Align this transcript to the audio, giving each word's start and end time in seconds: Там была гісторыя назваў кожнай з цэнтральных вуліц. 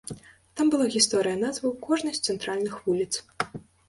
Там 0.59 0.69
была 0.75 0.85
гісторыя 0.95 1.37
назваў 1.41 1.75
кожнай 1.87 2.15
з 2.21 2.31
цэнтральных 2.31 2.79
вуліц. 2.87 3.11